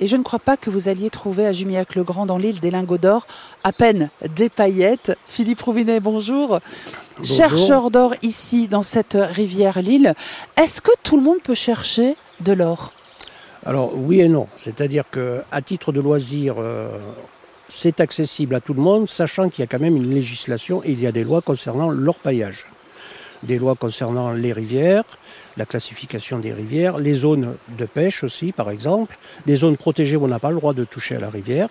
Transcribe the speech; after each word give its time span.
et 0.00 0.06
je 0.06 0.16
ne 0.16 0.22
crois 0.22 0.38
pas 0.38 0.56
que 0.56 0.70
vous 0.70 0.88
alliez 0.88 1.10
trouver 1.10 1.46
à 1.46 1.52
Jumillac-le-Grand 1.52 2.26
dans 2.26 2.38
l'île 2.38 2.60
des 2.60 2.70
lingots 2.70 2.98
d'or 2.98 3.26
à 3.64 3.72
peine 3.72 4.10
des 4.36 4.48
paillettes. 4.48 5.16
Philippe 5.26 5.62
Rouvinet, 5.62 6.00
bonjour. 6.00 6.60
Bonjour. 7.18 7.36
Chercheur 7.36 7.90
d'or 7.90 8.14
ici 8.22 8.68
dans 8.68 8.82
cette 8.82 9.16
rivière 9.18 9.80
Lille, 9.82 10.14
est-ce 10.56 10.80
que 10.80 10.92
tout 11.02 11.16
le 11.16 11.22
monde 11.22 11.42
peut 11.42 11.54
chercher 11.54 12.16
de 12.40 12.52
l'or? 12.52 12.92
Alors 13.66 13.92
oui 13.94 14.20
et 14.20 14.28
non, 14.28 14.46
c'est-à-dire 14.56 15.04
que 15.10 15.42
à 15.50 15.62
titre 15.62 15.92
de 15.92 16.00
loisir, 16.00 16.56
euh, 16.58 16.96
c'est 17.66 18.00
accessible 18.00 18.54
à 18.54 18.60
tout 18.60 18.72
le 18.72 18.80
monde, 18.80 19.08
sachant 19.08 19.50
qu'il 19.50 19.60
y 19.60 19.64
a 19.64 19.66
quand 19.66 19.80
même 19.80 19.96
une 19.96 20.14
législation 20.14 20.82
et 20.84 20.92
il 20.92 21.00
y 21.00 21.06
a 21.06 21.12
des 21.12 21.24
lois 21.24 21.42
concernant 21.42 21.90
l'orpaillage. 21.90 22.66
Des 23.42 23.58
lois 23.58 23.76
concernant 23.76 24.32
les 24.32 24.52
rivières, 24.52 25.04
la 25.56 25.64
classification 25.64 26.38
des 26.38 26.52
rivières, 26.52 26.98
les 26.98 27.14
zones 27.14 27.54
de 27.78 27.84
pêche 27.84 28.24
aussi, 28.24 28.52
par 28.52 28.70
exemple, 28.70 29.16
des 29.46 29.56
zones 29.56 29.76
protégées 29.76 30.16
où 30.16 30.24
on 30.24 30.28
n'a 30.28 30.40
pas 30.40 30.50
le 30.50 30.56
droit 30.56 30.74
de 30.74 30.84
toucher 30.84 31.16
à 31.16 31.20
la 31.20 31.30
rivière, 31.30 31.68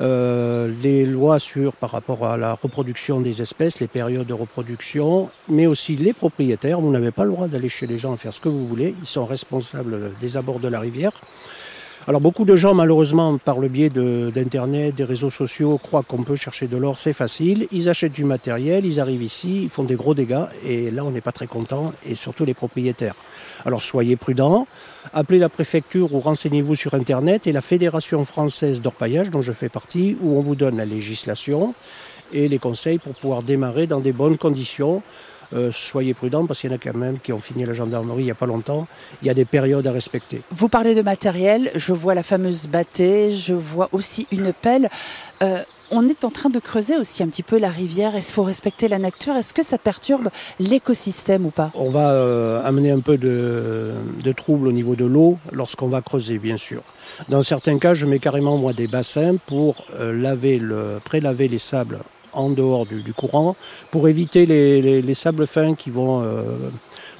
euh, 0.00 0.70
les 0.82 1.04
lois 1.04 1.38
sur 1.38 1.72
par 1.74 1.90
rapport 1.90 2.24
à 2.26 2.36
la 2.36 2.54
reproduction 2.54 3.20
des 3.20 3.42
espèces, 3.42 3.80
les 3.80 3.86
périodes 3.86 4.26
de 4.26 4.32
reproduction, 4.32 5.28
mais 5.48 5.66
aussi 5.66 5.96
les 5.96 6.12
propriétaires. 6.12 6.80
Vous 6.80 6.90
n'avez 6.90 7.10
pas 7.10 7.24
le 7.24 7.30
droit 7.30 7.48
d'aller 7.48 7.68
chez 7.68 7.86
les 7.86 7.98
gens 7.98 8.16
faire 8.16 8.32
ce 8.32 8.40
que 8.40 8.48
vous 8.48 8.66
voulez. 8.66 8.94
Ils 9.00 9.06
sont 9.06 9.26
responsables 9.26 10.12
des 10.20 10.36
abords 10.36 10.60
de 10.60 10.68
la 10.68 10.80
rivière. 10.80 11.12
Alors 12.06 12.20
beaucoup 12.20 12.44
de 12.44 12.54
gens, 12.54 12.74
malheureusement, 12.74 13.38
par 13.38 13.58
le 13.58 13.68
biais 13.68 13.88
d'Internet, 13.88 14.94
des 14.94 15.04
réseaux 15.04 15.30
sociaux, 15.30 15.78
croient 15.78 16.02
qu'on 16.02 16.22
peut 16.22 16.36
chercher 16.36 16.66
de 16.66 16.76
l'or, 16.76 16.98
c'est 16.98 17.14
facile. 17.14 17.66
Ils 17.72 17.88
achètent 17.88 18.12
du 18.12 18.24
matériel, 18.24 18.84
ils 18.84 19.00
arrivent 19.00 19.22
ici, 19.22 19.62
ils 19.62 19.70
font 19.70 19.84
des 19.84 19.94
gros 19.94 20.12
dégâts, 20.12 20.44
et 20.66 20.90
là, 20.90 21.02
on 21.02 21.10
n'est 21.10 21.22
pas 21.22 21.32
très 21.32 21.46
content, 21.46 21.94
et 22.06 22.14
surtout 22.14 22.44
les 22.44 22.52
propriétaires. 22.52 23.14
Alors 23.64 23.80
soyez 23.80 24.16
prudents, 24.16 24.66
appelez 25.14 25.38
la 25.38 25.48
préfecture 25.48 26.12
ou 26.12 26.20
renseignez-vous 26.20 26.74
sur 26.74 26.92
Internet 26.92 27.46
et 27.46 27.52
la 27.52 27.62
Fédération 27.62 28.22
française 28.26 28.82
d'orpaillage, 28.82 29.30
dont 29.30 29.40
je 29.40 29.52
fais 29.52 29.70
partie, 29.70 30.18
où 30.20 30.36
on 30.36 30.42
vous 30.42 30.56
donne 30.56 30.76
la 30.76 30.84
législation 30.84 31.74
et 32.34 32.48
les 32.48 32.58
conseils 32.58 32.98
pour 32.98 33.14
pouvoir 33.14 33.42
démarrer 33.42 33.86
dans 33.86 34.00
des 34.00 34.12
bonnes 34.12 34.36
conditions. 34.36 35.02
Euh, 35.54 35.70
soyez 35.72 36.14
prudents 36.14 36.46
parce 36.46 36.60
qu'il 36.60 36.70
y 36.70 36.72
en 36.72 36.76
a 36.76 36.78
quand 36.78 36.94
même 36.94 37.18
qui 37.18 37.32
ont 37.32 37.38
fini 37.38 37.64
la 37.64 37.74
gendarmerie 37.74 38.22
il 38.22 38.26
n'y 38.26 38.30
a 38.30 38.34
pas 38.34 38.46
longtemps. 38.46 38.86
Il 39.22 39.26
y 39.26 39.30
a 39.30 39.34
des 39.34 39.44
périodes 39.44 39.86
à 39.86 39.92
respecter. 39.92 40.42
Vous 40.50 40.68
parlez 40.68 40.94
de 40.94 41.02
matériel, 41.02 41.70
je 41.74 41.92
vois 41.92 42.14
la 42.14 42.22
fameuse 42.22 42.66
bâtée, 42.66 43.32
je 43.32 43.54
vois 43.54 43.88
aussi 43.92 44.26
une 44.30 44.52
pelle. 44.52 44.88
Euh, 45.42 45.58
on 45.90 46.08
est 46.08 46.24
en 46.24 46.30
train 46.30 46.50
de 46.50 46.58
creuser 46.58 46.96
aussi 46.96 47.22
un 47.22 47.28
petit 47.28 47.42
peu 47.42 47.58
la 47.58 47.68
rivière. 47.68 48.16
Est-ce 48.16 48.26
qu'il 48.26 48.34
faut 48.34 48.42
respecter 48.42 48.88
la 48.88 48.98
nature? 48.98 49.36
Est-ce 49.36 49.54
que 49.54 49.62
ça 49.62 49.78
perturbe 49.78 50.28
l'écosystème 50.58 51.46
ou 51.46 51.50
pas? 51.50 51.70
On 51.74 51.90
va 51.90 52.10
euh, 52.10 52.62
amener 52.64 52.90
un 52.90 53.00
peu 53.00 53.16
de, 53.16 53.92
de 54.22 54.32
trouble 54.32 54.68
au 54.68 54.72
niveau 54.72 54.96
de 54.96 55.04
l'eau 55.04 55.38
lorsqu'on 55.52 55.88
va 55.88 56.00
creuser, 56.00 56.38
bien 56.38 56.56
sûr. 56.56 56.82
Dans 57.28 57.42
certains 57.42 57.78
cas, 57.78 57.94
je 57.94 58.06
mets 58.06 58.18
carrément 58.18 58.56
moi 58.56 58.72
des 58.72 58.86
bassins 58.86 59.36
pour 59.46 59.84
euh, 59.94 60.12
laver 60.12 60.58
le, 60.58 61.00
prélaver 61.04 61.48
les 61.48 61.58
sables 61.58 61.98
en 62.34 62.50
dehors 62.50 62.86
du, 62.86 63.02
courant, 63.14 63.56
pour 63.90 64.08
éviter 64.08 64.46
les, 64.46 64.82
les- 64.82 65.02
les 65.02 65.14
sables 65.14 65.46
fins 65.46 65.74
qui 65.74 65.90
vont. 65.90 66.22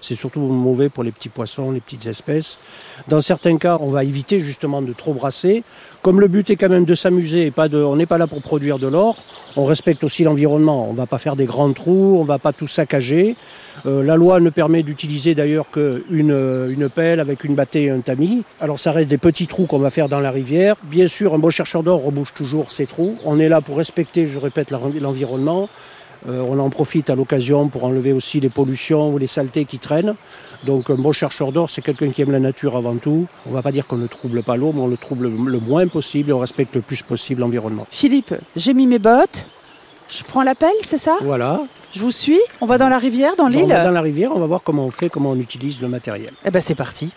C'est 0.05 0.15
surtout 0.15 0.41
mauvais 0.41 0.89
pour 0.89 1.03
les 1.03 1.11
petits 1.13 1.29
poissons, 1.31 1.71
les 1.71 1.81
petites 1.81 2.07
espèces. 2.07 2.59
Dans 3.09 3.21
certains 3.21 3.57
cas, 3.57 3.79
on 3.81 3.89
va 3.89 4.05
éviter 4.05 4.39
justement 4.39 4.83
de 4.83 4.93
trop 4.93 5.15
brasser. 5.15 5.65
Comme 6.03 6.21
le 6.21 6.29
but 6.29 6.51
est 6.51 6.57
quand 6.57 6.69
même 6.69 6.85
de 6.85 6.95
s'amuser 6.95 7.47
et 7.47 7.51
pas 7.51 7.69
de, 7.69 7.79
on 7.83 7.97
n'est 7.97 8.05
pas 8.07 8.19
là 8.19 8.27
pour 8.27 8.43
produire 8.43 8.79
de 8.79 8.87
l'or, 8.87 9.17
on 9.57 9.65
respecte 9.65 10.05
aussi 10.05 10.23
l'environnement. 10.23 10.87
On 10.89 10.93
ne 10.93 10.97
va 10.99 11.07
pas 11.07 11.17
faire 11.19 11.35
des 11.35 11.47
grands 11.47 11.73
trous, 11.73 12.17
on 12.19 12.23
ne 12.23 12.29
va 12.29 12.39
pas 12.39 12.53
tout 12.53 12.67
saccager. 12.67 13.37
Euh, 13.87 14.03
la 14.03 14.17
loi 14.17 14.39
ne 14.41 14.51
permet 14.51 14.83
d'utiliser 14.83 15.35
d'ailleurs 15.35 15.71
qu'une 15.71 16.31
euh, 16.31 16.69
une 16.69 16.89
pelle 16.91 17.21
avec 17.21 17.45
une 17.45 17.55
bâtée 17.55 17.85
et 17.85 17.91
un 17.91 18.01
tamis. 18.01 18.43
Alors 18.61 18.79
ça 18.79 18.93
reste 18.93 19.09
des 19.09 19.19
petits 19.19 19.47
trous 19.47 19.65
qu'on 19.67 19.79
va 19.79 19.91
faire 19.91 20.11
dans 20.11 20.21
la 20.21 20.31
rivière. 20.31 20.77
Bien 20.85 21.09
sûr, 21.09 21.33
un 21.35 21.39
bon 21.39 21.51
chercheur 21.51 21.83
d'or 21.83 22.05
rebouche 22.05 22.35
toujours 22.35 22.71
ses 22.71 22.87
trous. 22.87 23.17
On 23.25 23.39
est 23.41 23.49
là 23.49 23.63
pour 23.63 23.79
respecter, 23.79 24.27
je 24.27 24.39
répète, 24.39 24.71
l'en- 24.71 24.93
l'environnement. 25.01 25.69
Euh, 26.29 26.41
on 26.49 26.59
en 26.59 26.71
profite 26.71 27.11
à 27.11 27.15
l'occasion 27.15 27.69
pour 27.69 27.85
enlever 27.85 28.13
aussi 28.13 28.41
les 28.41 28.49
pollutions 28.49 29.13
ou 29.13 29.19
les 29.19 29.27
saletés 29.27 29.65
qui 29.67 29.79
traînent. 29.79 30.15
Donc 30.65 30.89
un 30.89 30.95
bon 30.97 31.13
chercheur 31.13 31.53
d'or, 31.53 31.69
c'est 31.69 31.83
quelqu'un 31.83 32.11
qui 32.11 32.23
aime 32.23 32.31
la 32.33 32.41
nature 32.41 32.77
avant 32.77 32.97
tout. 32.97 33.27
On 33.47 33.51
ne 33.51 33.55
va 33.55 33.63
pas 33.63 33.73
dire 33.73 33.87
qu'on 33.87 33.97
ne 33.99 34.07
trouble 34.07 34.43
pas 34.43 34.57
l'eau, 34.57 34.73
mais 34.75 34.81
on 34.81 34.87
le 34.89 34.97
trouble 34.97 35.29
le 35.29 35.59
moins 35.61 35.87
possible 35.87 36.31
et 36.31 36.33
on 36.33 36.39
respecte 36.39 36.75
le 36.75 36.81
plus 36.81 37.03
possible 37.03 37.43
l'environnement. 37.43 37.87
Philippe, 37.91 38.35
j'ai 38.57 38.73
mis 38.73 38.87
mes 38.87 38.99
bottes. 38.99 39.45
Je 40.09 40.23
prends 40.23 40.43
la 40.43 40.55
pelle, 40.55 40.71
c'est 40.85 40.99
ça? 40.99 41.17
Voilà. 41.23 41.63
Je 41.93 42.01
vous 42.01 42.11
suis 42.11 42.39
On 42.61 42.67
va 42.67 42.77
dans 42.79 42.89
la 42.89 42.99
rivière, 42.99 43.37
dans 43.37 43.45
On 43.45 43.49
l'île? 43.49 43.69
va 43.69 43.85
dans 43.85 43.91
la 43.91 44.01
rivière, 44.01 44.31
on 44.35 44.41
va 44.41 44.47
voir 44.47 44.63
comment 44.63 44.85
on 44.87 44.91
fait, 44.91 45.09
comment 45.09 45.31
on 45.31 45.39
utilise 45.39 45.81
le 45.81 45.89
matériel. 45.89 46.31
Eh 46.45 46.51
ben 46.51 46.61
c'est 46.61 46.75
parti. 46.75 47.13